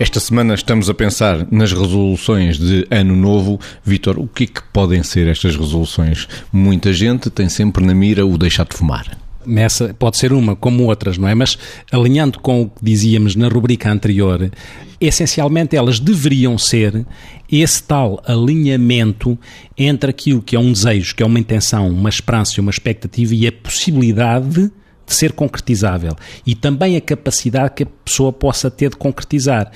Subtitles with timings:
[0.00, 3.60] Esta semana estamos a pensar nas resoluções de ano novo.
[3.84, 6.26] Vitor, o que é que podem ser estas resoluções?
[6.50, 9.18] Muita gente tem sempre na mira o deixar de fumar.
[9.54, 11.34] Essa pode ser uma, como outras, não é?
[11.34, 11.58] Mas
[11.92, 14.50] alinhando com o que dizíamos na rubrica anterior,
[14.98, 17.04] essencialmente elas deveriam ser
[17.52, 19.38] esse tal alinhamento
[19.76, 23.46] entre aquilo que é um desejo, que é uma intenção, uma esperança, uma expectativa e
[23.46, 24.72] a possibilidade
[25.10, 29.70] de ser concretizável e também a capacidade que a pessoa possa ter de concretizar.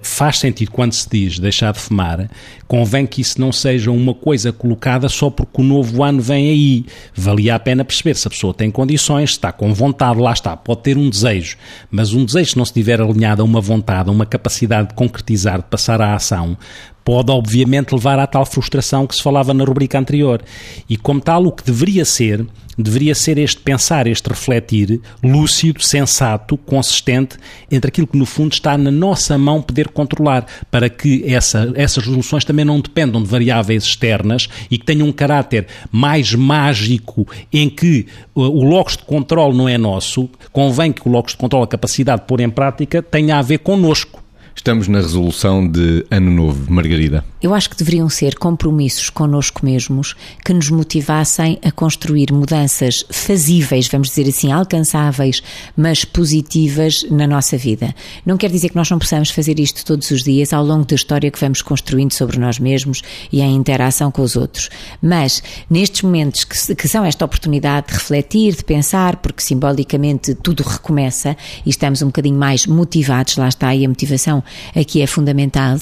[0.00, 2.30] Faz sentido quando se diz deixar de fumar,
[2.68, 6.86] convém que isso não seja uma coisa colocada só porque o novo ano vem aí.
[7.12, 10.82] Valia a pena perceber se a pessoa tem condições, está com vontade, lá está, pode
[10.82, 11.56] ter um desejo,
[11.90, 14.94] mas um desejo, se não se tiver alinhado a uma vontade, a uma capacidade de
[14.94, 16.56] concretizar, de passar à ação,
[17.06, 20.42] pode obviamente levar à tal frustração que se falava na rubrica anterior.
[20.90, 22.44] E como tal, o que deveria ser,
[22.76, 27.36] deveria ser este pensar, este refletir lúcido, sensato, consistente
[27.70, 32.04] entre aquilo que no fundo está na nossa mão poder controlar, para que essa, essas
[32.04, 37.70] resoluções também não dependam de variáveis externas e que tenham um caráter mais mágico em
[37.70, 41.68] que o logos de controle não é nosso, convém que o logos de controle, a
[41.68, 44.25] capacidade de pôr em prática, tenha a ver connosco
[44.56, 47.22] Estamos na resolução de Ano Novo, Margarida.
[47.46, 53.86] Eu acho que deveriam ser compromissos connosco mesmos que nos motivassem a construir mudanças fazíveis,
[53.86, 55.40] vamos dizer assim, alcançáveis,
[55.76, 57.94] mas positivas na nossa vida.
[58.26, 60.96] Não quer dizer que nós não possamos fazer isto todos os dias ao longo da
[60.96, 64.68] história que vamos construindo sobre nós mesmos e em interação com os outros.
[65.00, 70.64] Mas nestes momentos que, que são esta oportunidade de refletir, de pensar, porque simbolicamente tudo
[70.64, 74.42] recomeça e estamos um bocadinho mais motivados, lá está aí a motivação
[74.74, 75.78] aqui é fundamental,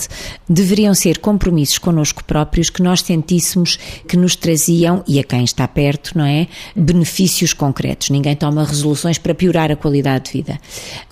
[0.46, 5.66] deveriam ser compromissos connosco próprios que nós sentíssemos que nos traziam, e a quem está
[5.69, 6.47] perto, não é?
[6.74, 8.10] Benefícios concretos.
[8.10, 10.60] Ninguém toma resoluções para piorar a qualidade de vida.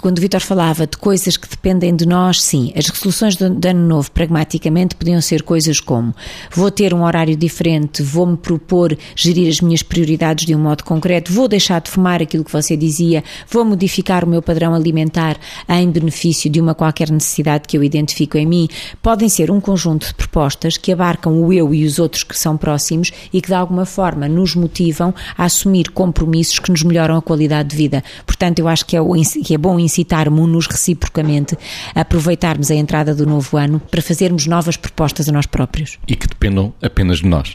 [0.00, 3.86] Quando o Vitor falava de coisas que dependem de nós, sim, as resoluções de ano
[3.86, 6.14] novo, pragmaticamente, podiam ser coisas como
[6.50, 11.32] vou ter um horário diferente, vou-me propor gerir as minhas prioridades de um modo concreto,
[11.32, 15.36] vou deixar de fumar aquilo que você dizia, vou modificar o meu padrão alimentar
[15.68, 18.68] em benefício de uma qualquer necessidade necessidade que eu identifico em mim,
[19.02, 22.56] podem ser um conjunto de propostas que abarcam o eu e os outros que são
[22.56, 27.22] próximos e que de alguma forma nos motivam a assumir compromissos que nos melhoram a
[27.22, 28.02] qualidade de vida.
[28.24, 29.00] Portanto, eu acho que é,
[29.44, 31.56] que é bom incitarmos-nos reciprocamente
[31.94, 35.98] a aproveitarmos a entrada do novo ano para fazermos novas propostas a nós próprios.
[36.08, 37.54] E que dependam apenas de nós.